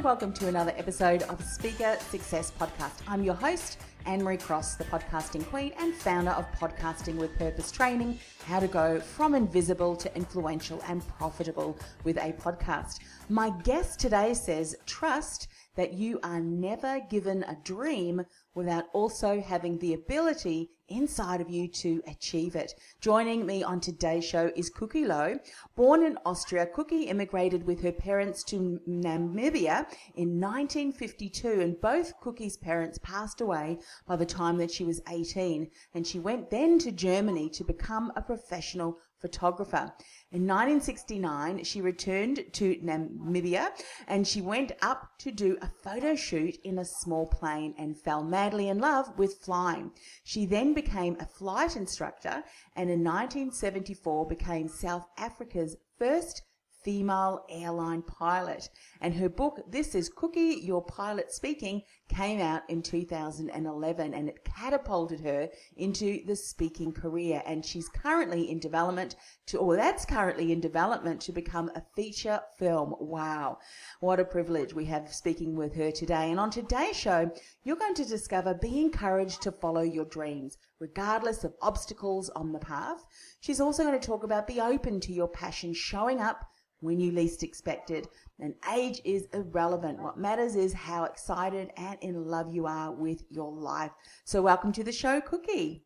[0.00, 3.02] And welcome to another episode of Speaker Success Podcast.
[3.06, 7.70] I'm your host, Anne Marie Cross, the podcasting queen and founder of Podcasting with Purpose
[7.70, 13.00] Training, how to go from invisible to influential and profitable with a podcast.
[13.28, 19.78] My guest today says, trust that you are never given a dream without also having
[19.78, 22.74] the ability inside of you to achieve it.
[23.00, 25.38] Joining me on today's show is Kucki Low.
[25.76, 29.86] Born in Austria, Kucki immigrated with her parents to Namibia
[30.16, 35.70] in 1952 and both Kucki's parents passed away by the time that she was 18
[35.94, 39.92] and she went then to Germany to become a professional photographer.
[40.32, 43.70] In 1969, she returned to Namibia
[44.06, 48.22] and she went up to do a photo shoot in a small plane and fell
[48.22, 49.90] madly in love with flying.
[50.24, 52.44] She then became a flight instructor
[52.76, 56.42] and in 1974 became South Africa's first
[56.84, 58.68] female airline pilot.
[59.00, 64.44] And her book, This is Kucki, Your Pilot Speaking, came out in 2011 and it
[64.44, 67.42] catapulted her into the speaking career.
[67.46, 72.40] And she's currently in development to, or that's currently in development to become a feature
[72.58, 72.94] film.
[72.98, 73.58] Wow.
[74.00, 76.30] What a privilege we have speaking with her today.
[76.30, 77.30] And on today's show,
[77.62, 82.58] you're going to discover be encouraged to follow your dreams, regardless of obstacles on the
[82.58, 83.04] path.
[83.40, 87.12] She's also going to talk about be open to your passion showing up when you
[87.12, 88.08] least expect it.
[88.38, 90.02] And age is irrelevant.
[90.02, 93.92] What matters is how excited and in love you are with your life.
[94.24, 95.82] So, welcome to the show, Kucki.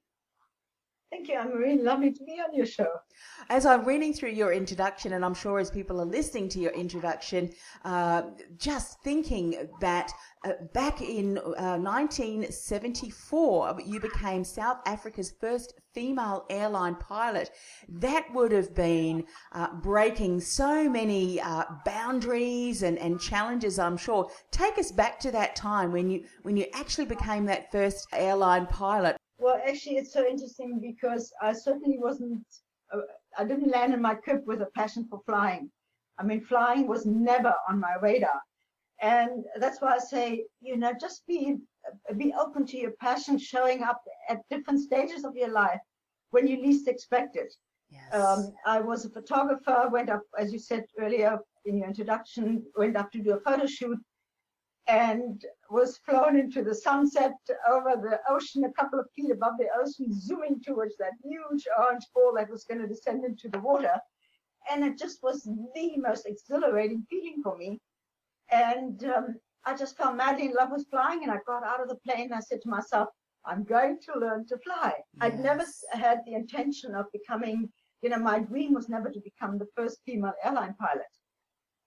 [1.14, 1.80] Thank you, Anne-Marie.
[1.80, 2.88] Lovely to be on your show.
[3.48, 6.72] As I'm reading through your introduction, and I'm sure as people are listening to your
[6.72, 7.50] introduction,
[7.84, 8.22] uh,
[8.58, 10.10] just thinking that
[10.44, 17.52] uh, back in uh, 1974, you became South Africa's first female airline pilot.
[17.88, 24.28] That would have been uh, breaking so many uh, boundaries and, and challenges, I'm sure.
[24.50, 28.66] Take us back to that time when you when you actually became that first airline
[28.66, 29.16] pilot.
[29.38, 32.44] Well, actually, it's so interesting because I certainly wasn't,
[32.92, 33.00] uh,
[33.38, 35.70] I didn't land in my crib with a passion for flying.
[36.18, 38.40] I mean, flying was never on my radar.
[39.00, 41.56] And that's why I say, you know, just be
[42.16, 44.00] be open to your passion showing up
[44.30, 45.80] at different stages of your life
[46.30, 47.52] when you least expect it.
[47.90, 48.14] Yes.
[48.14, 52.96] Um, I was a photographer, went up, as you said earlier in your introduction, went
[52.96, 53.98] up to do a photo shoot
[54.86, 57.32] and was flown into the sunset
[57.70, 62.04] over the ocean a couple of feet above the ocean, zooming towards that huge orange
[62.14, 63.98] ball that was going to descend into the water.
[64.70, 65.42] And it just was
[65.74, 67.80] the most exhilarating feeling for me.
[68.50, 71.22] And um, I just fell madly in love with flying.
[71.22, 73.08] And I got out of the plane and I said to myself,
[73.46, 74.92] I'm going to learn to fly.
[74.96, 75.02] Yes.
[75.20, 77.70] I'd never had the intention of becoming,
[78.02, 81.06] you know, my dream was never to become the first female airline pilot.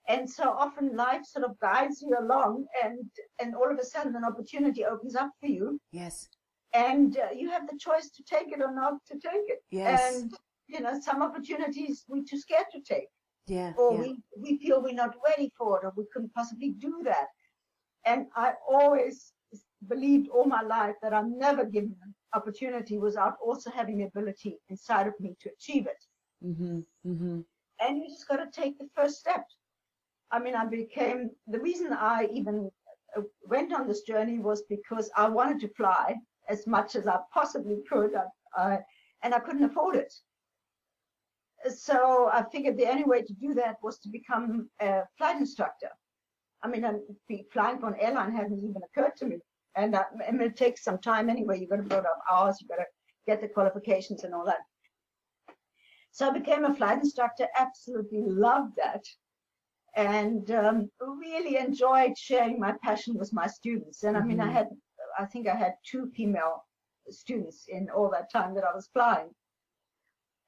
[0.08, 3.00] And so often life sort of guides you along, and
[3.42, 5.80] and all of a sudden an opportunity opens up for you.
[5.92, 6.30] Yes.
[6.74, 9.60] And uh, you have the choice to take it or not to take it.
[9.70, 10.16] Yes.
[10.16, 10.34] And
[10.68, 13.08] you know, some opportunities we're too scared to take.
[13.48, 13.74] Yeah.
[13.78, 14.00] Or yeah.
[14.00, 17.28] we we feel we're not ready for it, or we couldn't possibly do that.
[18.06, 19.34] And I always
[19.88, 24.58] believed all my life that I'm never given an opportunity without also having the ability
[24.70, 26.04] inside of me to achieve it.
[26.46, 26.80] Mm-hmm.
[27.06, 27.40] Mm-hmm.
[27.80, 29.46] And you just got to take the first step.
[30.32, 32.70] I mean, I became the reason I even
[33.16, 36.16] uh, went on this journey was because I wanted to fly
[36.50, 38.12] as much as I possibly could,
[38.56, 38.80] I,
[39.24, 40.14] and I couldn't afford it.
[41.74, 45.90] So I figured the only way to do that was to become a flight instructor.
[46.64, 46.86] I mean,
[47.52, 49.38] flying for an airline hadn't even occurred to me,
[49.76, 51.60] and I, I mean, it takes some time anyway.
[51.60, 52.86] You've got to build up hours, you've got to
[53.28, 54.60] get the qualifications and all that.
[56.12, 57.48] So I became a flight instructor.
[57.58, 59.04] Absolutely loved that
[59.98, 64.04] and um, really enjoyed sharing my passion with my students.
[64.04, 64.50] And I mean, mm-hmm.
[64.50, 64.68] I had,
[65.20, 66.64] I think I had two female
[67.10, 69.30] students in all that time that I was flying.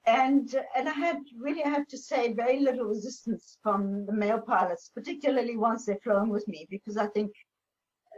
[0.06, 4.40] And and I had really, I have to say, very little resistance from the male
[4.40, 7.31] pilots, particularly once they've flown with me, because I think,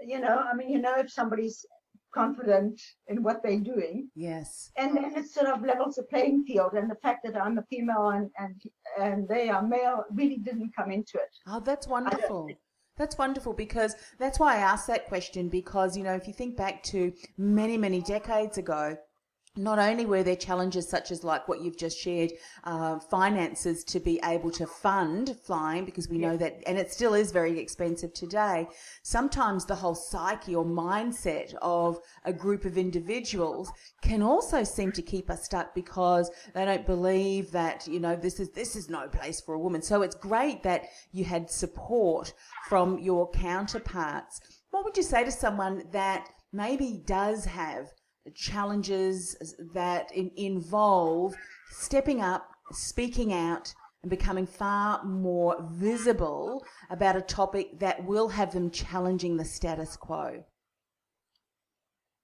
[0.05, 1.65] you know, I mean, you know, if somebody's
[2.13, 4.09] confident in what they're doing.
[4.15, 4.71] Yes.
[4.77, 6.73] And then it sort of levels the playing field.
[6.73, 8.61] And the fact that I'm a female and and
[8.99, 11.33] and they are male really didn't come into it.
[11.47, 12.49] Oh, that's wonderful.
[12.97, 16.57] That's wonderful because that's why I asked that question because, you know, if you think
[16.57, 18.97] back to many, many decades ago,
[19.57, 22.31] not only were there challenges such as like what you've just shared,
[22.63, 27.13] uh, finances to be able to fund flying because we know that, and it still
[27.13, 28.67] is very expensive today.
[29.03, 33.69] Sometimes the whole psyche or mindset of a group of individuals
[34.01, 38.39] can also seem to keep us stuck because they don't believe that, you know, this
[38.39, 39.81] is, this is no place for a woman.
[39.81, 42.33] So it's great that you had support
[42.69, 44.39] from your counterparts.
[44.69, 47.91] What would you say to someone that maybe does have
[48.35, 51.35] challenges that in, involve
[51.69, 53.73] stepping up, speaking out,
[54.03, 59.95] and becoming far more visible about a topic that will have them challenging the status
[59.95, 60.43] quo?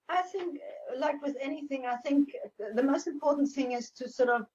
[0.08, 0.58] I think,
[0.96, 2.30] like with anything, I think
[2.74, 4.46] the most important thing is to sort of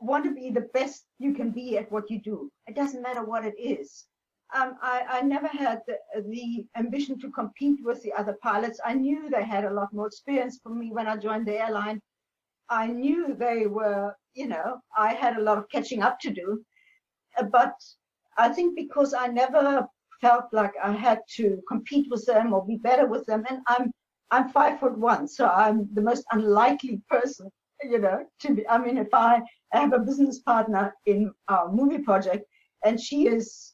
[0.00, 2.50] want to be the best you can be at what you do.
[2.66, 4.06] It doesn't matter what it is
[4.52, 5.96] um, I, I, never had the,
[6.28, 8.80] the, ambition to compete with the other pilots.
[8.84, 12.00] I knew they had a lot more experience from me when I joined the airline.
[12.68, 16.62] I knew they were, you know, I had a lot of catching up to do.
[17.38, 17.74] Uh, but
[18.38, 19.86] I think because I never
[20.20, 23.90] felt like I had to compete with them or be better with them, and I'm
[24.30, 27.50] I'm five foot one, so I'm the most unlikely person,
[27.82, 28.68] you know, to be.
[28.68, 29.42] I mean, if I
[29.72, 32.44] have a business partner in our movie project
[32.84, 33.73] and she is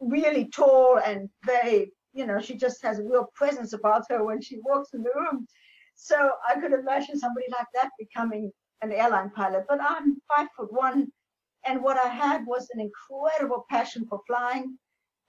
[0.00, 4.40] really tall and very, you know, she just has a real presence about her when
[4.40, 5.46] she walks in the room.
[5.94, 8.52] So I could imagine somebody like that becoming
[8.82, 9.64] an airline pilot.
[9.68, 11.08] But I'm five foot one,
[11.66, 14.78] and what I had was an incredible passion for flying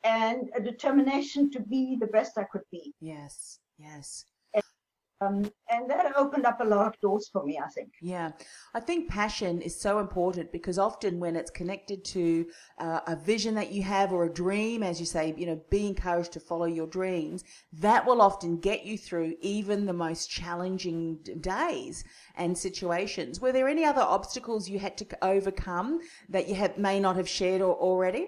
[0.03, 2.93] and a determination to be the best I could be.
[3.01, 4.25] Yes, yes.
[5.21, 7.89] Um, and that opened up a lot of doors for me, I think.
[8.01, 8.31] Yeah,
[8.73, 12.45] I think passion is so important because often when it's connected to
[12.77, 15.87] uh, a vision that you have or a dream, as you say, you know, be
[15.87, 17.43] encouraged to follow your dreams,
[17.73, 22.05] that will often get you through even the most challenging days
[22.37, 23.41] and situations.
[23.41, 25.99] Were there any other obstacles you had to overcome
[26.29, 28.27] that you have, may not have shared or, already?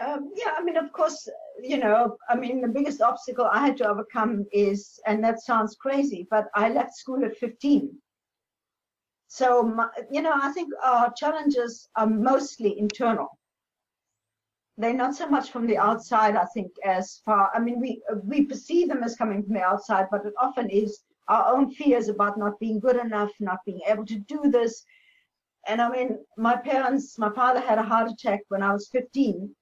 [0.00, 1.28] Um, yeah, I mean, of course,
[1.62, 5.76] you know, I mean, the biggest obstacle I had to overcome is, and that sounds
[5.76, 7.96] crazy, but I left school at 15.
[9.28, 13.38] So, my, you know, I think our challenges are mostly internal.
[14.76, 18.44] They're not so much from the outside, I think, as far, I mean, we, we
[18.46, 22.36] perceive them as coming from the outside, but it often is our own fears about
[22.36, 24.84] not being good enough, not being able to do this.
[25.66, 29.54] And I mean, my parents, my father had a heart attack when I was 15.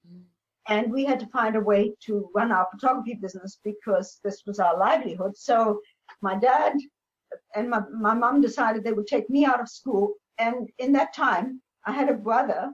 [0.69, 4.59] And we had to find a way to run our photography business because this was
[4.61, 5.37] our livelihood.
[5.37, 5.81] So
[6.21, 6.75] my dad
[7.55, 10.15] and my, my mom decided they would take me out of school.
[10.39, 12.73] And in that time, I had a brother,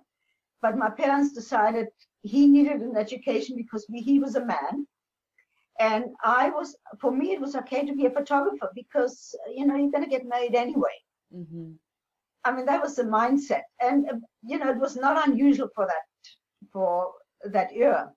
[0.60, 1.86] but my parents decided
[2.22, 4.86] he needed an education because we, he was a man.
[5.80, 9.76] And I was, for me, it was okay to be a photographer because, you know,
[9.76, 10.96] you're going to get married anyway.
[11.34, 11.72] Mm-hmm.
[12.44, 13.62] I mean, that was the mindset.
[13.80, 14.06] And,
[14.42, 16.30] you know, it was not unusual for that,
[16.72, 17.12] for
[17.44, 18.12] that era.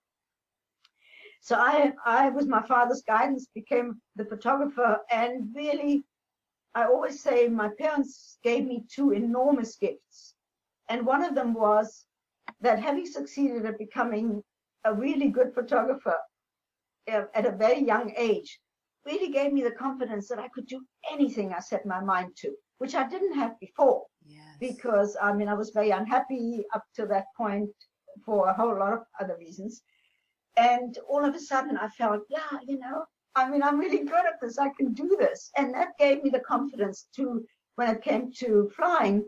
[1.41, 5.00] So I, I, with my father's guidance, became the photographer.
[5.12, 6.03] And really,
[6.75, 10.35] I always say my parents gave me two enormous gifts.
[10.89, 12.06] And one of them was
[12.62, 14.44] that having succeeded at becoming
[14.85, 16.18] a really good photographer
[17.11, 18.59] uh, at a very young age
[19.06, 22.51] really gave me the confidence that I could do anything I set my mind to,
[22.78, 24.06] which I didn't have before.
[24.23, 24.57] Yes.
[24.59, 27.71] Because I mean, I was very unhappy up to that point
[28.25, 29.81] for a whole lot of other reasons.
[30.57, 34.25] And all of a sudden I felt, yeah, you know, I mean, I'm really good
[34.25, 34.57] at this.
[34.57, 35.51] I can do this.
[35.57, 39.23] And that gave me the confidence to, when it came to flying,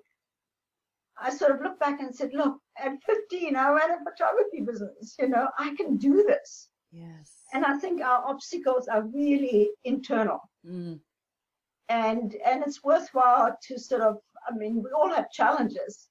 [1.17, 5.15] I sort of looked back and said, look, at 15, I ran a photography business.
[5.19, 6.69] You know, I can do this.
[6.91, 7.31] Yes.
[7.53, 10.39] And I think our obstacles are really internal.
[10.67, 10.99] Mm.
[11.89, 16.09] And and it's worthwhile to sort of, I mean, we all have challenges,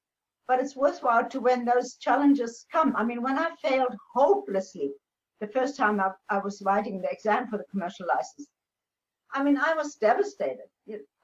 [0.52, 2.94] but it's worthwhile to when those challenges come.
[2.94, 4.92] I mean, when I failed hopelessly
[5.40, 8.48] the first time I, I was writing the exam for the commercial license,
[9.32, 10.68] I mean, I was devastated.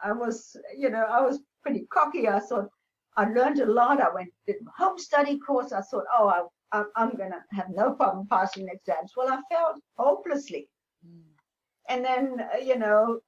[0.03, 2.27] I was, you know, I was pretty cocky.
[2.27, 2.71] I thought
[3.19, 4.01] I learned a lot.
[4.01, 5.73] I went did home study course.
[5.73, 9.13] I thought, oh, I, am going to have no problem passing exams.
[9.15, 10.71] Well, I failed hopelessly.
[11.07, 11.21] Mm.
[11.91, 13.21] And then, uh, you know,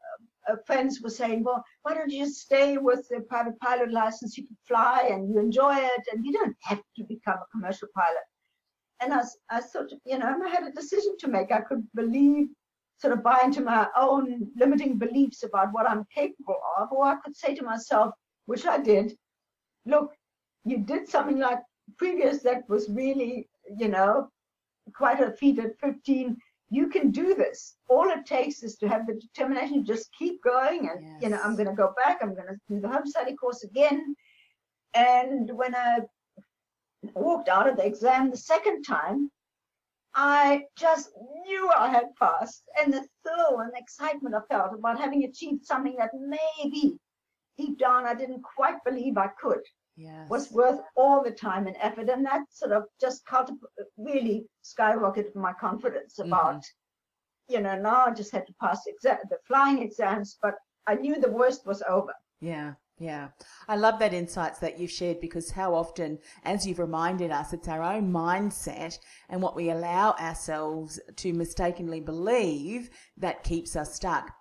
[0.49, 4.37] uh, friends were saying, well, why don't you stay with the private pilot license?
[4.37, 7.88] You can fly and you enjoy it, and you don't have to become a commercial
[7.94, 8.25] pilot.
[9.00, 11.52] And I, I sort of, you know, I had a decision to make.
[11.52, 12.49] I could believe,
[12.99, 17.16] sort of buy into my own limiting beliefs about what I'm capable of, or I
[17.25, 18.14] could say to myself,
[18.47, 19.16] which I did,
[19.87, 20.12] look,
[20.64, 21.61] you did something like
[21.97, 24.28] previous that was really, you know,
[24.94, 26.37] quite a feat at 15.
[26.70, 27.76] You can do this.
[27.88, 30.88] All it takes is to have the determination to just keep going.
[30.88, 31.22] And, yes.
[31.22, 32.18] you know, I'm going to go back.
[32.22, 34.14] I'm going to do the home study course again.
[34.94, 36.00] And when I
[37.14, 39.30] walked out of the exam the second time,
[40.14, 41.10] I just
[41.44, 42.62] knew I had passed.
[42.80, 46.98] And the thrill and excitement I felt about having achieved something that maybe
[47.58, 49.60] deep down I didn't quite believe I could
[50.00, 50.30] yes.
[50.30, 52.09] was worth all the time and effort.
[52.09, 53.23] And that sort of just
[53.97, 56.33] really skyrocketed my confidence mm-hmm.
[56.33, 57.54] about, mm-hmm.
[57.54, 60.54] you know, now I just had to pass the flying exams, but
[60.87, 62.14] I knew the worst was over.
[62.40, 62.75] Yeah.
[63.02, 63.28] Yeah,
[63.66, 67.66] I love that insights that you've shared because how often, as you've reminded us, it's
[67.66, 68.99] our own mindset
[69.30, 74.35] and what we allow ourselves to mistakenly believe that keeps us stuck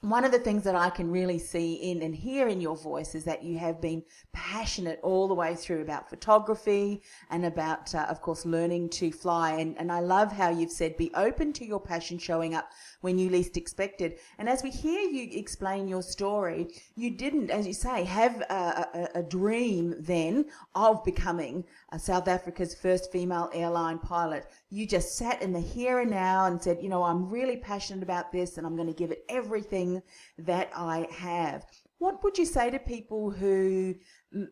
[0.00, 3.16] one of the things that I can really see in and hear in your voice
[3.16, 8.06] is that you have been passionate all the way through about photography and about, uh,
[8.08, 9.52] of course, learning to fly.
[9.52, 13.18] And, and I love how you've said be open to your passion showing up when
[13.18, 14.18] you least expected.
[14.38, 19.08] And as we hear you explain your story, you didn't, as you say, have a,
[19.14, 21.64] a, a dream then of becoming
[21.96, 24.46] South Africa's first female airline pilot.
[24.70, 28.02] You just sat in the here and now and said, you know, I'm really passionate
[28.02, 30.02] about this and I'm going to give it everything
[30.38, 31.64] that I have.
[31.98, 33.94] What would you say to people who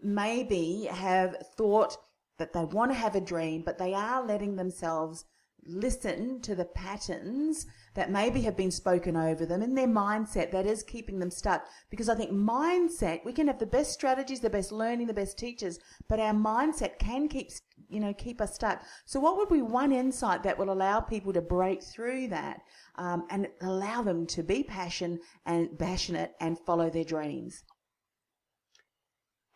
[0.03, 1.97] maybe have thought
[2.39, 5.25] that they want to have a dream, but they are letting themselves
[5.69, 10.67] listen to the patterns that maybe have been spoken over them in their mindset that
[10.67, 11.67] is keeping them stuck.
[11.91, 15.39] Because I think mindset, we can have the best strategies, the best learning, the best
[15.39, 17.51] teachers, but our mindset can keep,
[17.89, 18.83] you know, keep us stuck.
[19.05, 22.61] So what would be one insight that will allow people to break through that
[22.97, 27.65] um, and allow them to be passion and passionate and follow their dreams?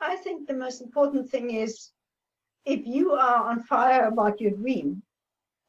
[0.00, 1.90] I think the most important thing is
[2.64, 5.02] if you are on fire about your dream,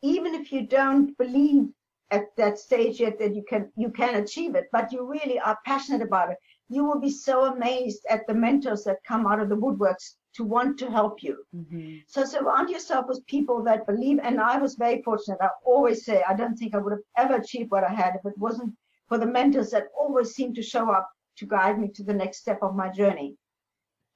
[0.01, 1.67] even if you don't believe
[2.11, 5.57] at that stage yet that you can you can achieve it, but you really are
[5.65, 6.37] passionate about it,
[6.69, 10.43] you will be so amazed at the mentors that come out of the woodworks to
[10.43, 11.37] want to help you.
[11.55, 11.97] Mm-hmm.
[12.07, 14.19] So surround yourself with people that believe.
[14.23, 15.39] And I was very fortunate.
[15.41, 18.25] I always say I don't think I would have ever achieved what I had if
[18.25, 18.73] it wasn't
[19.07, 22.39] for the mentors that always seemed to show up to guide me to the next
[22.39, 23.35] step of my journey.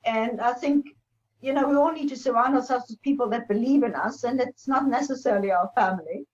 [0.05, 0.85] And I think
[1.45, 4.41] you know, we all need to surround ourselves with people that believe in us, and
[4.41, 6.25] it's not necessarily our family,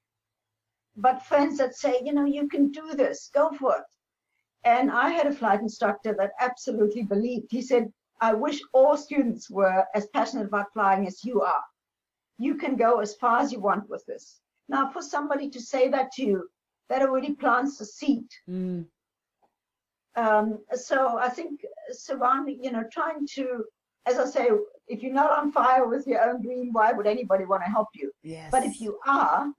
[0.96, 3.84] but friends that say, you know, you can do this, go for it.
[4.64, 7.48] And I had a flight instructor that absolutely believed.
[7.52, 7.92] He said,
[8.22, 11.64] I wish all students were as passionate about flying as you are.
[12.38, 14.40] You can go as far as you want with this.
[14.70, 16.50] Now, for somebody to say that to you,
[16.88, 18.30] that already plants a seed.
[18.50, 18.86] Mm.
[20.16, 23.66] Um, so I think surrounding, you know, trying to
[24.08, 24.50] as I say,
[24.88, 27.88] if you're not on fire with your own dream, why would anybody want to help
[27.94, 28.12] you?
[28.24, 28.50] Yes.
[28.52, 29.52] But if you are,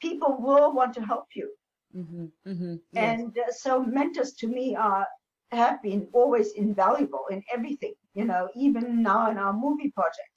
[0.00, 1.50] people will want to help you.
[1.96, 3.20] Mm-hmm, mm-hmm, yes.
[3.20, 5.06] And uh, so mentors to me are
[5.52, 7.94] have been always invaluable in everything.
[8.14, 10.36] You know, even now in our movie project.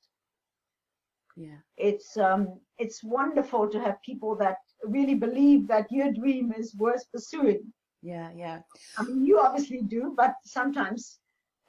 [1.35, 1.59] Yeah.
[1.77, 7.03] It's um it's wonderful to have people that really believe that your dream is worth
[7.11, 7.73] pursuing.
[8.01, 8.59] Yeah, yeah.
[8.97, 11.18] I mean, you obviously do, but sometimes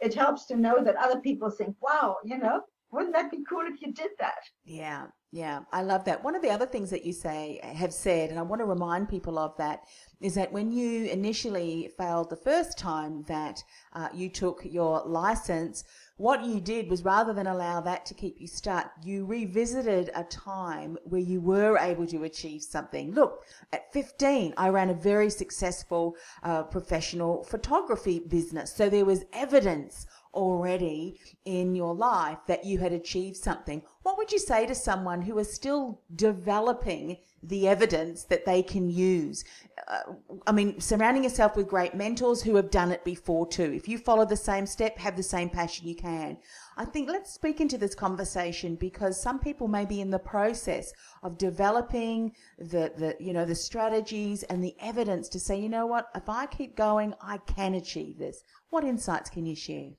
[0.01, 3.63] it helps to know that other people think, wow, you know, wouldn't that be cool
[3.67, 4.41] if you did that?
[4.65, 6.25] Yeah, yeah, I love that.
[6.25, 9.09] One of the other things that you say have said, and I want to remind
[9.09, 9.83] people of that,
[10.21, 15.85] is that when you initially failed the first time that uh, you took your license,
[16.21, 20.23] what you did was rather than allow that to keep you stuck, you revisited a
[20.25, 23.15] time where you were able to achieve something.
[23.15, 28.71] Look, at 15, I ran a very successful uh, professional photography business.
[28.71, 33.83] So there was evidence already in your life that you had achieved something.
[34.03, 38.89] What would you say to someone who is still developing the evidence that they can
[38.89, 39.45] use?
[39.89, 40.13] Uh,
[40.47, 43.73] I mean, surrounding yourself with great mentors who have done it before too.
[43.75, 46.39] If you follow the same step, have the same passion, you can.
[46.77, 50.93] I think let's speak into this conversation because some people may be in the process
[51.23, 55.87] of developing the, the, you know, the strategies and the evidence to say, you know
[55.87, 58.43] what, if I keep going, I can achieve this.
[58.71, 59.91] What insights can you share?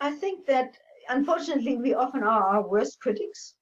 [0.00, 0.76] I think that
[1.08, 3.54] unfortunately we often are our worst critics.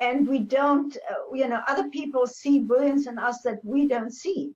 [0.00, 4.12] And we don't, uh, you know, other people see brilliance in us that we don't
[4.12, 4.54] see.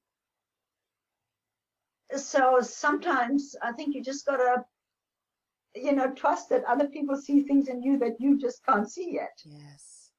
[2.17, 4.65] So sometimes I think you just gotta,
[5.75, 9.13] you know, trust that other people see things in you that you just can't see
[9.13, 9.39] yet.
[9.45, 10.13] Yes.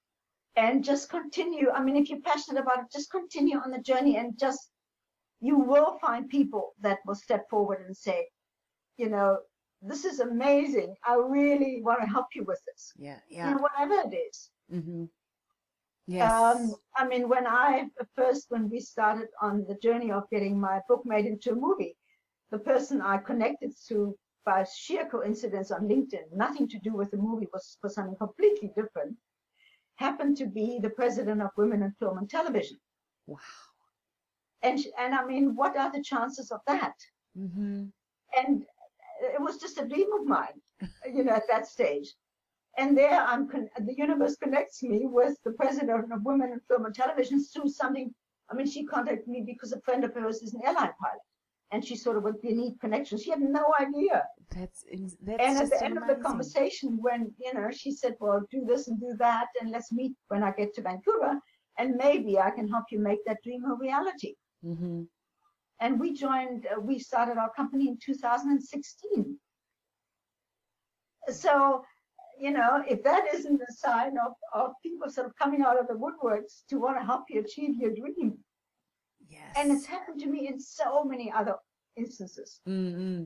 [0.58, 1.72] And just continue.
[1.72, 4.70] I mean, if you're passionate about it, just continue on the journey and just,
[5.42, 8.28] you will find people that will step forward and say,
[8.98, 9.40] you know,
[9.82, 10.96] this is amazing.
[11.06, 12.94] I really want to help you with this.
[12.98, 13.50] Yeah, yeah.
[13.50, 14.50] You know, whatever it is.
[14.74, 15.06] Mm-hmm.
[16.08, 16.32] Yes.
[16.32, 20.80] Um, I mean, when I first, when we started on the journey of getting my
[20.88, 21.98] book made into a movie,
[22.52, 24.16] the person I connected to
[24.46, 28.72] by sheer coincidence on LinkedIn, nothing to do with the movie, was for something completely
[28.76, 29.16] different,
[29.96, 32.78] happened to be the president of Women in Film and Television.
[33.26, 33.40] wow.
[34.62, 36.96] And and I mean, what are the chances of that?
[37.38, 37.86] Mm-hmm.
[38.38, 38.66] And
[39.34, 40.62] it was just a dream of mine,
[41.14, 42.14] you know, at that stage.
[42.78, 46.86] And there, I'm con- the universe connects me with the president of Women in Film
[46.86, 48.14] and Television through something.
[48.52, 51.22] I mean, she contacted me because a friend of hers is an airline pilot,
[51.72, 53.24] and she sort of would be need connections.
[53.24, 54.24] She had no idea.
[54.54, 58.16] That's in- that's and at the end of the conversation, when you know, she said,
[58.20, 61.40] "Well, do this and do that, and let's meet when I get to Vancouver,
[61.78, 65.04] and maybe I can help you make that dream a reality." Mm-hmm.
[65.82, 69.38] And we joined uh, we started our company in 2016
[71.30, 71.84] so
[72.40, 75.88] you know if that isn't a sign of, of people sort of coming out of
[75.88, 78.38] the woodworks to want to help you achieve your dream
[79.28, 79.56] Yes.
[79.58, 81.56] and it's happened to me in so many other
[81.98, 83.24] instances Mm-hmm.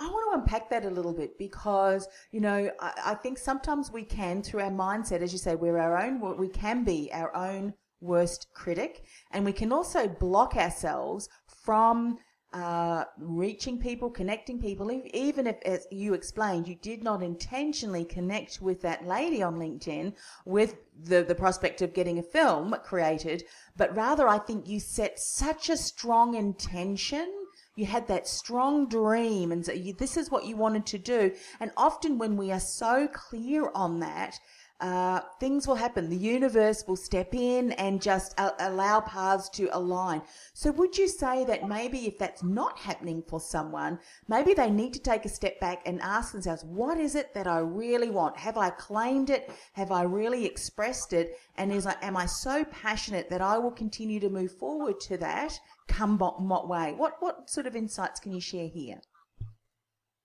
[0.00, 3.92] I want to unpack that a little bit because, you know, I, I think sometimes
[3.92, 7.34] we can, through our mindset, as you say, we're our own, we can be our
[7.36, 12.18] own worst critic, and we can also block ourselves from
[12.52, 18.62] uh, reaching people, connecting people, even if, as you explained, you did not intentionally connect
[18.62, 20.14] with that lady on LinkedIn
[20.46, 23.44] with the, the prospect of getting a film created,
[23.76, 27.30] but rather I think you set such a strong intention.
[27.76, 31.32] You had that strong dream and so you, this is what you wanted to do.
[31.60, 34.40] And often when we are so clear on that
[34.80, 36.08] uh, things will happen.
[36.08, 40.22] The universe will step in and just a- allow paths to align.
[40.54, 44.92] So would you say that maybe if that's not happening for someone maybe they need
[44.94, 48.36] to take a step back and ask themselves what is it that i really want?
[48.36, 49.50] Have i claimed it?
[49.72, 51.38] Have i really expressed it?
[51.56, 55.16] And is I, am i so passionate that i will continue to move forward to
[55.18, 56.94] that come what, way?
[56.96, 59.00] What what sort of insights can you share here?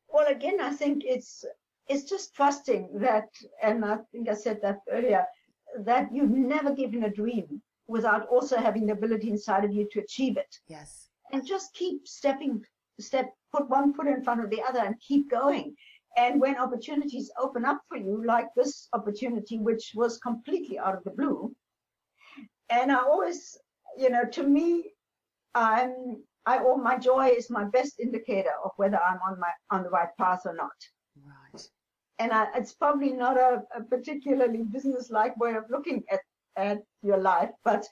[0.09, 1.43] Well again i think it's
[1.87, 3.29] it's just trusting that
[3.61, 5.25] and i think i said that earlier
[5.79, 9.99] that you've never given a dream without also having the ability inside of you to
[9.99, 10.55] achieve it.
[10.67, 11.09] Yes.
[11.31, 12.63] And just keep stepping
[12.99, 15.75] step put one foot in front of the other and keep going.
[16.15, 21.03] And when opportunities open up for you like this opportunity which was completely out of
[21.03, 21.53] the blue
[22.69, 23.57] and i always
[23.97, 24.91] you know to me
[25.55, 29.83] i'm i all my joy is my best indicator of whether i'm on my on
[29.83, 30.77] the right path or not
[32.23, 36.21] and I, it's probably not a, a particularly business-like way of looking at
[36.55, 37.85] at your life, but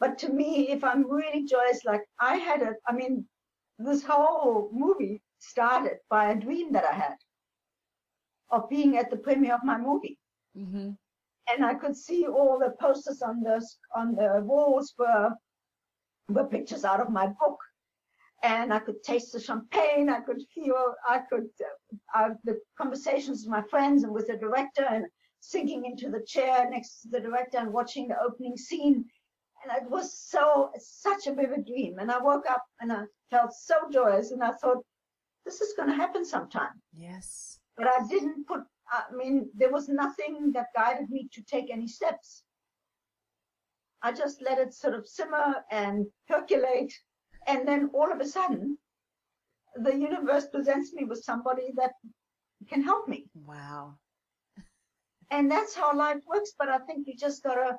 [0.00, 3.24] but to me, if I'm really joyous, like I had a, I mean,
[3.78, 7.16] this whole movie started by a dream that I had
[8.50, 10.18] of being at the premiere of my movie,
[10.56, 10.90] mm-hmm.
[11.50, 15.30] and I could see all the posters on the on the walls were
[16.28, 17.58] were pictures out of my book,
[18.44, 20.10] and I could taste the champagne.
[20.10, 21.48] I could feel, I could,
[22.14, 25.06] uh, uh, the conversations with my friends and with the director and
[25.40, 29.06] sinking into the chair next to the director and watching the opening scene.
[29.62, 31.98] And it was so, such a vivid dream.
[31.98, 34.84] And I woke up and I felt so joyous and I thought,
[35.46, 36.80] this is going to happen sometime.
[36.92, 41.70] yes But I didn't put, I mean, there was nothing that guided me to take
[41.70, 42.42] any steps.
[44.02, 46.92] I just let it sort of simmer and percolate
[47.46, 48.78] and then all of a sudden
[49.76, 51.92] the universe presents me with somebody that
[52.68, 53.26] can help me.
[53.34, 53.96] Wow.
[55.30, 57.76] And that's how life works but i think you just gotta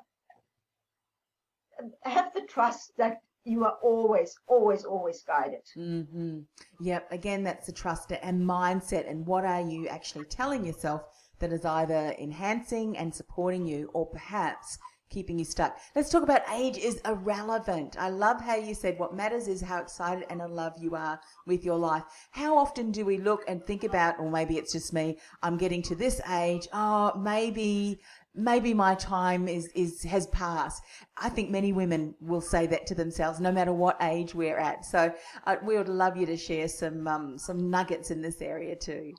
[2.02, 5.62] have the trust that you are always always always guided.
[5.76, 6.40] Mm-hmm.
[6.80, 11.02] yep again that's the trust and mindset and what are you actually telling yourself
[11.38, 14.78] that is either enhancing and supporting you or perhaps
[15.10, 15.78] keeping you stuck.
[15.94, 17.96] Let's talk about age is irrelevant.
[17.98, 21.20] I love how you said what matters is how excited and in love you are
[21.46, 22.04] with your life.
[22.30, 25.82] How often do we look and think about, or maybe it's just me, I'm getting
[25.82, 28.00] to this age, oh, maybe
[28.38, 30.82] maybe my time is, is has passed.
[31.16, 34.84] I think many women will say that to themselves, no matter what age we're at.
[34.84, 35.14] So
[35.46, 39.14] uh, we would love you to share some um, some nuggets in this area too.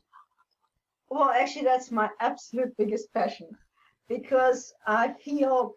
[1.10, 3.48] well actually that's my absolute biggest passion
[4.10, 5.74] because i feel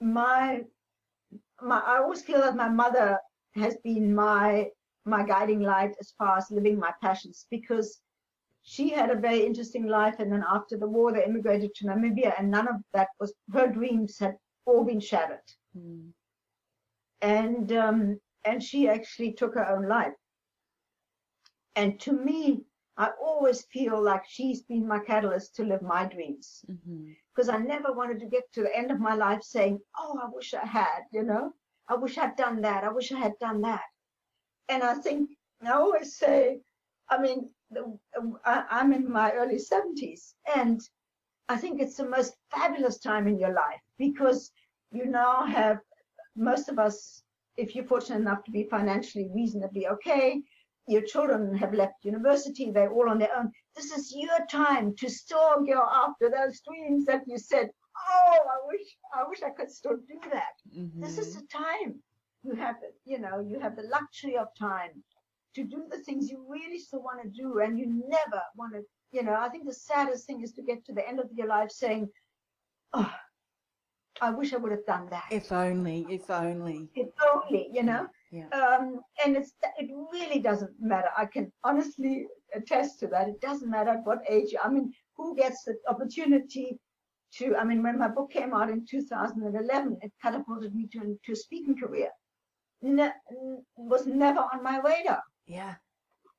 [0.00, 0.62] my
[1.60, 3.18] my i always feel that my mother
[3.54, 4.68] has been my
[5.04, 8.00] my guiding light as far as living my passions because
[8.62, 12.32] she had a very interesting life and then after the war they immigrated to namibia
[12.38, 16.12] and none of that was her dreams had all been shattered Mm.
[17.22, 20.12] and um, and she actually took her own life.
[21.76, 22.64] And to me,
[22.96, 26.64] I always feel like she's been my catalyst to live my dreams.
[26.70, 27.12] Mm-hmm.
[27.34, 30.28] because I never wanted to get to the end of my life saying, "Oh, I
[30.28, 31.52] wish I had," you know,
[31.88, 32.84] I wish I'd done that.
[32.84, 33.84] I wish I had done that.
[34.68, 35.30] And I think
[35.62, 36.60] I always say,
[37.08, 37.50] I mean,
[38.44, 40.80] I, I'm in my early 70s, and
[41.48, 44.50] I think it's the most fabulous time in your life because
[44.90, 45.78] you now have
[46.36, 47.22] most of us,
[47.56, 50.42] if you're fortunate enough to be financially reasonably okay,
[50.86, 53.50] your children have left university, they're all on their own.
[53.76, 57.70] This is your time to still go after those dreams that you said,
[58.10, 60.54] Oh, I wish I wish I could still do that.
[60.76, 61.02] Mm-hmm.
[61.02, 62.00] This is the time.
[62.42, 65.02] You have you know, you have the luxury of time
[65.54, 68.80] to do the things you really still want to do and you never want to,
[69.12, 71.46] you know, I think the saddest thing is to get to the end of your
[71.46, 72.08] life saying,
[72.94, 73.12] Oh,
[74.20, 75.26] I wish I would have done that.
[75.30, 76.88] If only, if only.
[76.94, 78.08] If only, you know.
[78.32, 78.48] Yeah.
[78.48, 81.08] Um, and it's it really doesn't matter.
[81.16, 83.28] I can honestly attest to that.
[83.28, 84.54] It doesn't matter at what age.
[84.64, 86.78] I mean, who gets the opportunity
[87.34, 87.54] to?
[87.56, 91.36] I mean, when my book came out in 2011, it catapulted me to, to a
[91.36, 92.08] speaking career.
[92.80, 93.12] Ne-
[93.76, 95.22] was never on my radar.
[95.46, 95.74] Yeah.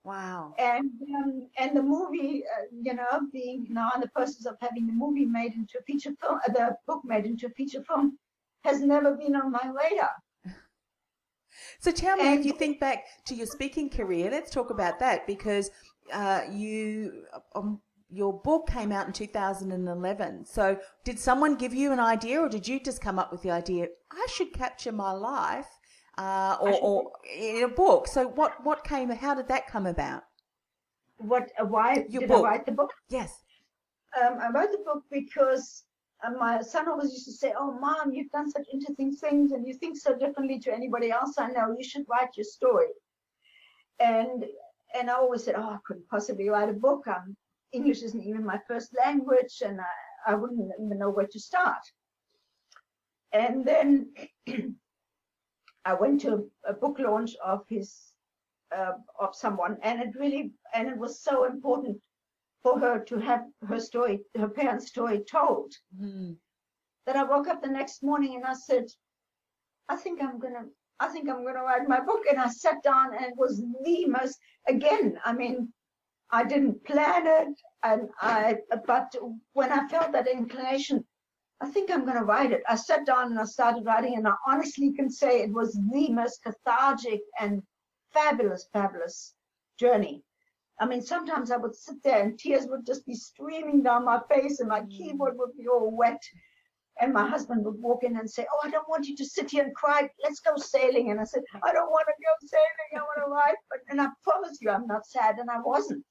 [0.04, 0.56] Wow.
[0.58, 4.88] And um, and the movie, uh, you know, being now in the process of having
[4.88, 8.18] the movie made into a feature film, uh, the book made into a feature film,
[8.64, 10.10] has never been on my radar.
[11.80, 15.00] So tell me, and, if you think back to your speaking career, let's talk about
[15.00, 15.72] that because
[16.12, 17.26] uh, you.
[17.56, 17.82] Um,
[18.16, 20.46] your book came out in 2011.
[20.46, 23.50] So, did someone give you an idea, or did you just come up with the
[23.50, 23.88] idea?
[24.12, 25.66] I should capture my life
[26.18, 28.08] uh, or, or, in a book.
[28.08, 29.10] So what what came?
[29.10, 30.24] How did that come about?
[31.18, 31.52] What?
[31.60, 32.46] Uh, why Your did book.
[32.46, 32.92] I write the book?
[33.10, 33.42] Yes.
[34.22, 35.84] Um, I wrote the book because
[36.24, 39.68] uh, my son always used to say, "Oh, mom, you've done such interesting things, and
[39.68, 41.76] you think so differently to anybody else I know.
[41.78, 42.88] You should write your story."
[44.00, 44.46] And
[44.96, 47.08] and I always said, "Oh, I couldn't possibly write a book.
[47.08, 47.36] Um,
[47.72, 51.84] English isn't even my first language, and I, I wouldn't even know where to start."
[53.34, 54.14] And then
[55.86, 58.14] I went to a book launch of his
[58.76, 62.02] uh, of someone, and it really and it was so important
[62.64, 65.74] for her to have her story, her parents' story told.
[66.00, 66.38] Mm.
[67.06, 68.86] That I woke up the next morning and I said,
[69.90, 70.66] I think I'm gonna,
[71.02, 72.24] I think I'm gonna write my book.
[72.30, 74.40] And I sat down and it was the most.
[74.68, 75.74] Again, I mean,
[76.32, 79.14] I didn't plan it, and I, but
[79.52, 81.06] when I felt that inclination,
[81.62, 82.64] I think I'm going to write it.
[82.68, 86.10] I sat down and I started writing, and I honestly can say it was the
[86.10, 87.62] most cathartic and
[88.14, 89.36] fabulous, fabulous
[89.80, 90.24] journey.
[90.80, 94.20] I mean, sometimes I would sit there and tears would just be streaming down my
[94.30, 94.90] face, and my mm.
[94.90, 96.22] keyboard would be all wet.
[97.02, 99.50] And my husband would walk in and say, Oh, I don't want you to sit
[99.50, 100.08] here and cry.
[100.24, 101.10] Let's go sailing.
[101.10, 102.92] And I said, I don't want to go sailing.
[102.96, 103.56] I want to write.
[103.72, 105.40] But, and I promise you, I'm not sad.
[105.40, 106.06] And I wasn't.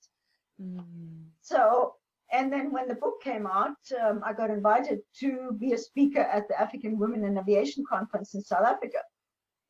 [0.61, 1.27] Mm.
[1.40, 1.94] So
[2.33, 6.20] and then when the book came out, um, I got invited to be a speaker
[6.20, 8.98] at the African Women in Aviation Conference in South Africa,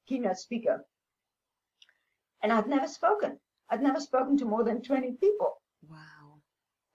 [0.08, 0.86] keynote speaker.
[2.40, 3.38] And I'd never spoken.
[3.72, 5.60] I'd never spoken to more than 20 people.
[5.90, 5.98] Wow.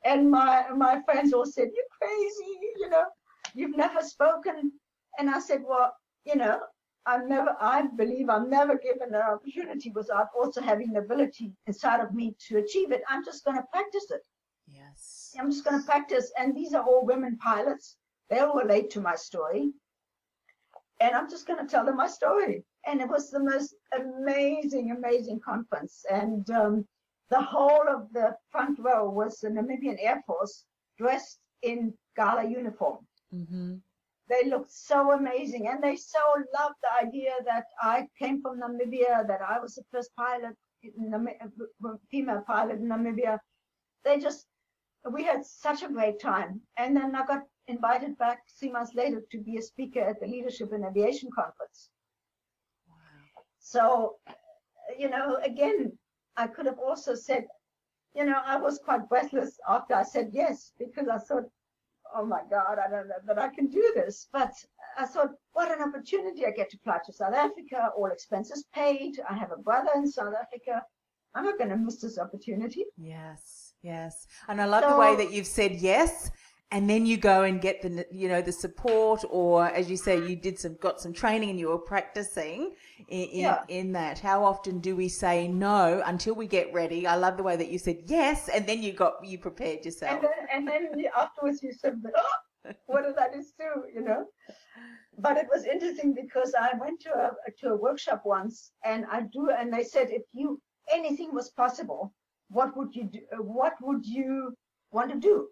[0.06, 3.06] And my my friends all said, You're crazy, you know,
[3.54, 4.72] you've never spoken.
[5.20, 5.92] And I said, Well,
[6.24, 6.60] you know,
[7.06, 12.00] I'm never I believe I'm never given an opportunity without also having the ability inside
[12.00, 13.02] of me to achieve it.
[13.10, 14.22] I'm just gonna practice it.
[14.68, 15.34] Yes.
[15.40, 16.32] I'm just going to practice.
[16.38, 17.96] And these are all women pilots.
[18.30, 19.72] They'll relate to my story.
[21.00, 22.66] And I'm just going to tell them my story.
[22.88, 26.06] And it was the most amazing, amazing conference.
[26.10, 26.88] And um,
[27.30, 30.64] the whole of the front row was the Namibian Air Force
[30.98, 33.06] dressed in gala uniform.
[33.34, 33.76] Mm-hmm.
[34.30, 35.68] They looked so amazing.
[35.68, 36.20] And they so
[36.58, 40.56] loved the idea that I came from Namibia, that I was the first pilot,
[42.10, 43.40] female pilot in Namibia.
[44.06, 44.48] They just
[45.12, 46.62] we had such a great time.
[46.78, 50.28] And then I got invited back three months later to be a speaker at the
[50.28, 51.90] Leadership in Aviation Conference.
[53.70, 54.16] So,
[54.98, 55.92] you know, again,
[56.38, 57.48] I could have also said,
[58.16, 61.50] you know, I was quite breathless after I said yes, because I thought,
[62.16, 64.30] oh my God, I don't know that I can do this.
[64.32, 64.54] But
[64.98, 66.46] I thought, what an opportunity.
[66.46, 69.20] I get to fly to South Africa, all expenses paid.
[69.30, 70.82] I have a brother in South Africa.
[71.36, 72.86] I'm not going to miss this opportunity.
[72.96, 73.74] Yes.
[73.84, 74.28] Yes.
[74.48, 76.32] And I love so, the way that you've said yes
[76.72, 80.18] and then you go and get the you know the support or as you say
[80.28, 82.74] you did some got some training and you were practicing
[83.08, 83.60] in, in, yeah.
[83.70, 87.44] in, that how often do we say no until we get ready i love the
[87.44, 90.94] way that you said yes and then you got you prepared yourself and then, and
[90.94, 94.26] then afterwards you said oh, what did i just do you know
[95.20, 99.22] but it was interesting because i went to a to a workshop once and i
[99.32, 100.60] do and they said if you
[100.92, 102.14] anything was possible
[102.50, 103.20] what would you do?
[103.40, 104.56] What would you
[104.92, 105.48] want to do?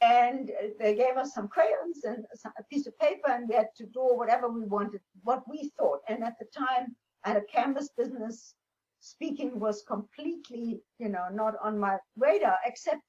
[0.00, 2.24] And they gave us some crayons and
[2.58, 6.00] a piece of paper, and we had to draw whatever we wanted, what we thought.
[6.08, 8.54] And at the time, I had a canvas business.
[9.00, 13.02] Speaking was completely, you know, not on my radar, except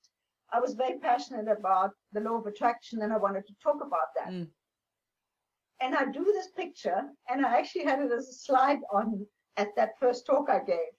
[0.52, 4.10] I was very passionate about the law of attraction and I wanted to talk about
[4.15, 4.32] that.
[4.32, 4.48] Mm.
[5.82, 9.26] And I drew this picture, and I actually had it as a slide on
[9.58, 10.93] at that first talk I gave.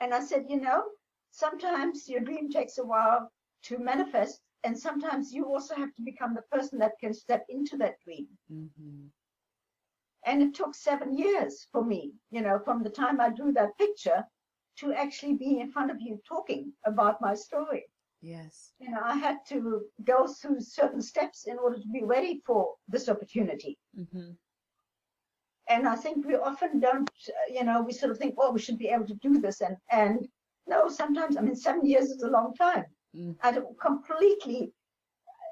[0.00, 0.82] And I said, you know,
[1.30, 3.30] sometimes your dream takes a while
[3.64, 7.76] to manifest, and sometimes you also have to become the person that can step into
[7.76, 8.26] that dream.
[8.52, 9.06] Mm-hmm.
[10.26, 13.76] And it took seven years for me, you know, from the time I drew that
[13.78, 14.24] picture
[14.78, 17.84] to actually be in front of you talking about my story.
[18.22, 18.72] Yes.
[18.78, 22.74] You know, I had to go through certain steps in order to be ready for
[22.88, 23.78] this opportunity.
[23.98, 24.30] Mm-hmm.
[25.68, 27.10] And I think we often don't,
[27.50, 29.60] you know, we sort of think, oh, we should be able to do this.
[29.60, 30.26] And, and
[30.66, 32.86] no, sometimes, I mean, seven years is a long time.
[33.16, 33.36] Mm.
[33.42, 34.72] I completely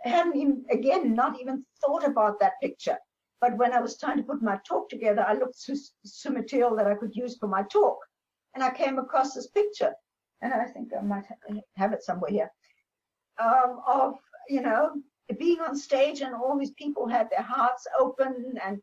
[0.05, 2.99] hadn't even, again, not even thought about that picture.
[3.41, 6.77] But when I was trying to put my talk together, I looked through some material
[6.77, 7.99] that I could use for my talk.
[8.55, 9.93] And I came across this picture.
[10.43, 11.25] And I think I might
[11.77, 12.51] have it somewhere here
[13.41, 14.15] um, of
[14.49, 14.93] you know
[15.39, 18.81] being on stage and all these people had their hearts open and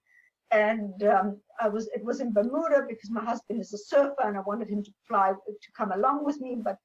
[0.51, 4.37] and um, I was it was in Bermuda because my husband is a surfer and
[4.37, 6.77] I wanted him to fly to come along with me but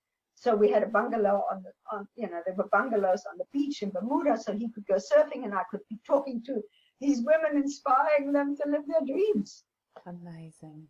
[0.45, 3.47] so we had a bungalow on the on you know there were bungalows on the
[3.53, 6.61] beach in Bermuda so he could go surfing and I could be talking to
[7.01, 9.65] these women inspiring them to live their dreams
[10.07, 10.87] amazing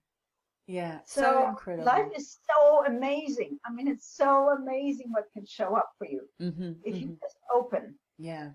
[0.67, 1.85] yeah, so, so, incredible.
[1.85, 3.59] Life is so amazing.
[3.67, 7.11] I mean, it's so amazing what can show up for you mm-hmm, if mm-hmm.
[7.11, 7.95] you just open.
[8.19, 8.49] Yeah.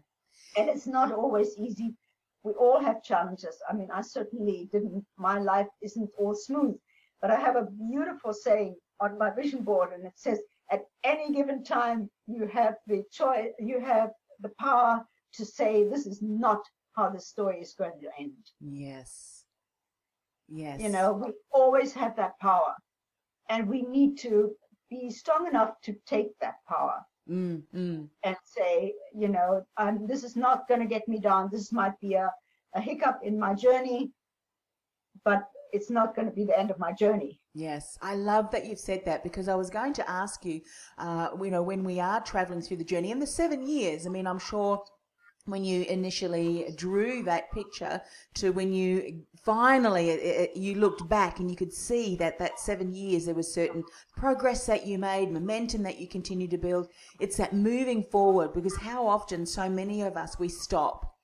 [0.57, 1.93] And it's not always easy.
[2.41, 3.55] We all have challenges.
[3.69, 6.77] I mean, I certainly didn't, my life isn't all smooth,
[7.21, 10.39] but I have a beautiful saying on my vision board, and it says,
[10.71, 16.05] at any given time, you have the choice, you have the power to say, this
[16.05, 16.61] is not
[16.95, 18.33] how the story is going to end.
[18.61, 19.39] Yes
[20.51, 20.81] Yes.
[20.81, 22.73] You know, we always have that power.
[23.49, 24.51] And we need to
[24.89, 28.07] be strong enough to take that power mm, mm.
[28.23, 31.49] and say, you know, um, this is not going to get me down.
[31.51, 32.31] This might be a,
[32.75, 34.11] a hiccup in my journey,
[35.23, 37.39] but it's not going to be the end of my journey.
[37.53, 40.61] Yes, I love that you've said that because I was going to ask you,
[40.97, 44.09] uh, you know, when we are traveling through the journey in the seven years, I
[44.09, 44.83] mean, I'm sure
[45.45, 48.01] when you initially drew that picture
[48.35, 52.59] to when you finally it, it, you looked back and you could see that that
[52.59, 53.83] seven years there was certain
[54.15, 56.87] progress that you made momentum that you continue to build
[57.19, 61.15] it's that moving forward because how often so many of us we stop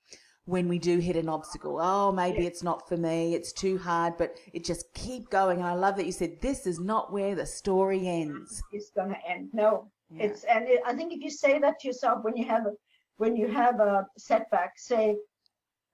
[0.45, 2.47] when we do hit an obstacle oh maybe yeah.
[2.47, 5.95] it's not for me it's too hard but it just keep going and i love
[5.95, 9.89] that you said this is not where the story ends it's going to end no
[10.11, 10.25] yeah.
[10.25, 12.71] it's and it, i think if you say that to yourself when you have a
[13.17, 15.15] when you have a setback, say,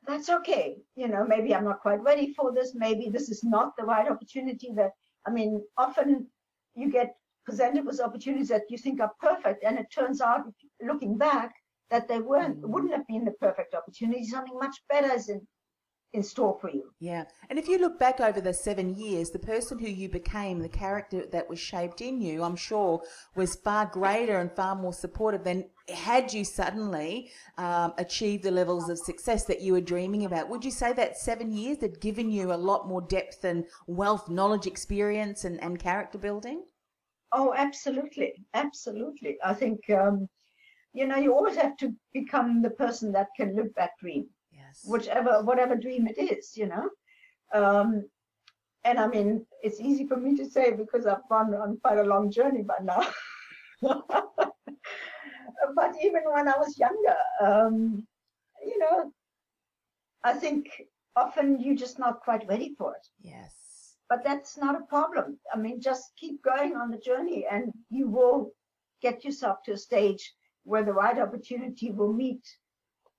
[0.08, 0.78] that's okay.
[0.96, 2.74] You know, maybe I'm not quite ready for this.
[2.76, 4.92] Maybe this is not the right opportunity that,
[5.28, 6.28] I mean, often
[6.76, 7.14] you get
[7.46, 9.64] presented with opportunities that you think are perfect.
[9.64, 10.42] And it turns out,
[10.82, 11.54] looking back,
[11.92, 14.24] that they weren't, wouldn't have been the perfect opportunity.
[14.26, 15.46] Something much better is in,
[16.14, 16.92] in store for you.
[17.00, 17.26] Yeah.
[17.50, 20.70] And if you look back over the seven years, the person who you became, the
[20.70, 23.02] character that was shaped in you, I'm sure
[23.36, 28.90] was far greater and far more supportive than had you suddenly um, achieved the levels
[28.90, 30.50] of success that you were dreaming about.
[30.50, 34.30] Would you say that seven years had given you a lot more depth and wealth,
[34.30, 36.64] knowledge, experience, and, and character building?
[37.34, 38.34] Oh, absolutely.
[38.54, 39.38] Absolutely.
[39.44, 40.28] I think, um,
[40.94, 44.28] you know, you always have to become the person that can live that dream
[44.72, 44.82] yes.
[44.86, 46.90] whichever whatever dream it is, you know.
[47.54, 48.10] Um,
[48.84, 52.04] and I mean, it's easy for me to say because I've gone on quite a
[52.04, 53.08] long journey by now.
[53.82, 54.16] but
[56.04, 58.08] even when I was younger, um,
[58.66, 59.12] you know,
[60.24, 60.70] I think
[61.16, 63.08] often you're just not quite ready for it.
[63.22, 63.98] Yes.
[64.10, 65.40] But that's not a problem.
[65.54, 68.52] I mean, just keep going on the journey and you will
[69.02, 72.44] get yourself to a stage where the right opportunity will meet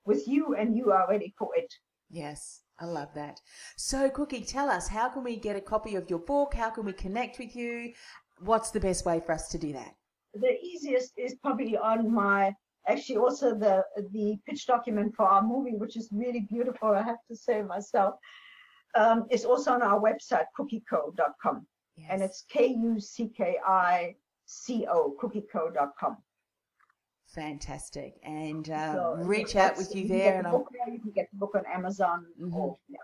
[0.05, 1.73] with you and you are ready for it.
[2.11, 3.41] Yes, I love that.
[3.77, 6.55] So, Kucki, tell us how can we get a copy of your book?
[6.55, 7.93] How can we connect with you?
[8.41, 9.95] What's the best way for us to do that?
[10.35, 12.55] The easiest is probably on my
[12.89, 16.91] actually also the the pitch document for our movie, which is really beautiful.
[16.91, 18.15] I have to say myself,
[18.95, 22.09] um, is also on our website kuckico.com, yes.
[22.11, 26.17] and it's K U C K I C O kuckico.com.
[27.35, 28.15] Fantastic.
[28.23, 30.41] And uh, so, reach out with you there.
[30.41, 32.27] and book, you can get the book on Amazon.
[32.41, 32.55] Mm-hmm.
[32.55, 32.99] Or, yeah.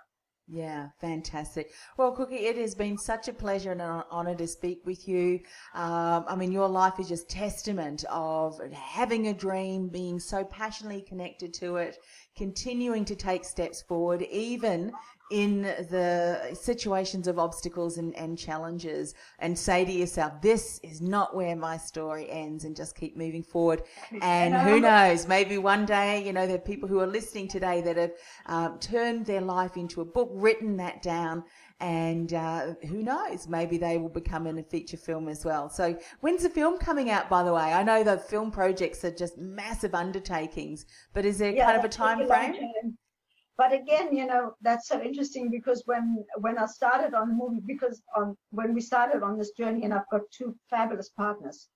[0.51, 1.73] Yeah, fantastic.
[1.99, 5.41] Well, Kucki, it has been such a pleasure and an honour to speak with you.
[5.75, 11.03] Um, I mean, your life is just testament of having a dream, being so passionately
[11.03, 11.99] connected to it,
[12.35, 14.91] continuing to take steps forward, even
[15.31, 21.37] in the situations of obstacles and, and challenges and say to yourself, this is not
[21.37, 23.83] where my story ends and just keep moving forward.
[24.23, 27.81] And who knows, maybe one day, you know, there are people who are listening today
[27.83, 28.13] that have
[28.47, 31.45] um, turned their life into a book, written that down,
[31.81, 35.69] and uh, who knows, maybe they will become in a feature film as well.
[35.69, 37.73] So when's the film coming out, by the way?
[37.73, 41.85] I know the film projects are just massive undertakings, but is there Yeah, kind of
[41.85, 42.97] a time frame?
[43.59, 47.61] But again, you know, that's so interesting because when when I started on the movie,
[47.67, 51.69] because on when we started on this journey, and I've got two fabulous partners,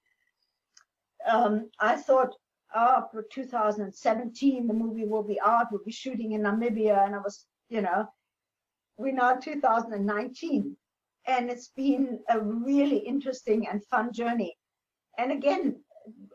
[1.29, 2.37] um, I thought,
[2.73, 5.73] oh, for 2017 the movie will be out.
[5.73, 8.07] We'll be shooting in Namibia, and I was, you know,
[8.97, 10.77] we're now 2019,
[11.27, 14.57] and it's been a really interesting and fun journey.
[15.19, 15.83] And again,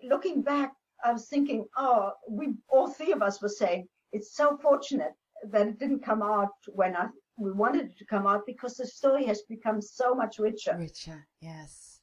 [0.04, 0.74] looking back,
[1.06, 5.14] I was thinking, oh, we all three of us were saying it's so fortunate
[5.52, 8.86] that it didn't come out when I we wanted it to come out because the
[8.88, 12.02] story has become so much richer Richer, yes.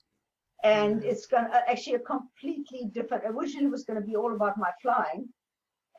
[0.63, 1.05] and Mm.
[1.05, 3.25] it's going to actually a completely different.
[3.27, 5.29] Originally, it was going to be all about my flying,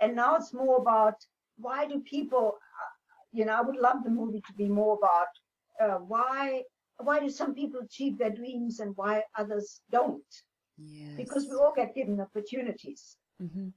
[0.01, 1.15] and now it's more about
[1.57, 2.91] why do people, uh,
[3.31, 5.27] you know, I would love the movie to be more about
[5.81, 6.63] uh, why
[6.97, 10.31] why do some people achieve their dreams and why others don't?
[10.77, 11.15] Yes.
[11.17, 13.17] Because we all get given opportunities.
[13.39, 13.69] hmm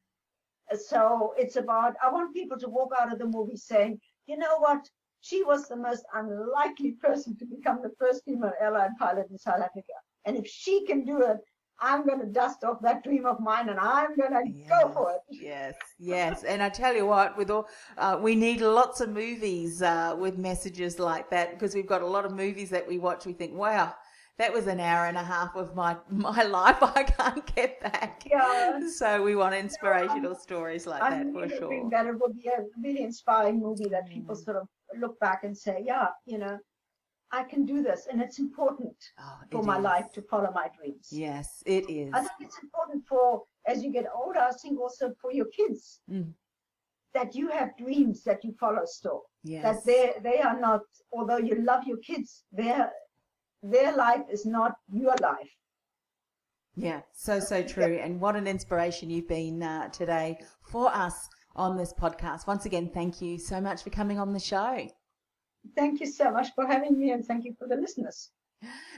[0.77, 4.59] So it's about, I want people to walk out of the movie saying, you know
[4.59, 4.89] what?
[5.21, 9.61] She was the most unlikely person to become the first female airline pilot in South
[9.61, 9.95] Africa.
[10.25, 11.39] And if she can do it,
[11.81, 15.13] I'm going to dust off that dream of mine and I'm going to go for
[15.13, 15.21] it.
[15.31, 16.43] Yes, yes.
[16.43, 20.39] And I tell you what, with all, uh, we need lots of movies uh, with
[20.39, 23.27] messages like that because we've got a lot of movies that we watch.
[23.27, 23.95] We think, wow,
[24.39, 26.79] that was an hour and a half of my my life.
[26.83, 28.23] I can't get back.
[28.31, 28.81] Yeah.
[28.89, 31.91] So we want inspirational stories like that I'm for sure.
[31.91, 34.45] that it will be a really inspiring movie that people Mm.
[34.45, 34.67] sort of
[35.03, 36.57] look back and say, yeah, you know,
[37.31, 38.07] I can do this.
[38.11, 41.09] And it's important Oh, for it my life to follow my dreams.
[41.13, 42.11] Yes, it is.
[42.15, 46.01] I think it's important for as you get older, I think also for your kids
[46.11, 46.33] Mm.
[47.15, 49.23] that you have dreams that you follow still.
[49.43, 49.63] Yes.
[49.67, 52.93] That they they are not although you love your kids, their
[53.63, 55.51] their life is not your life.
[56.77, 57.99] Yeah, so, so true.
[58.01, 62.47] And what an inspiration you've been uh, today for us on this podcast.
[62.47, 64.89] Once again, thank you so much for coming on the show.
[65.75, 68.31] Thank you so much for having me and thank you for the listeners.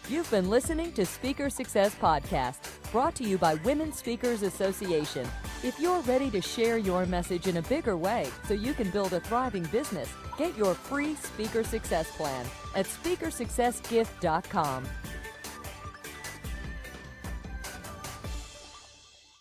[0.10, 2.56] You've been listening to Speaker Success Podcast,
[2.94, 5.28] brought to you by Women Speakers Association.
[5.64, 9.12] If you're ready to share your message in a bigger way so you can build
[9.12, 14.86] a thriving business, get your free Speaker Success Plan at speakersuccessgift.com.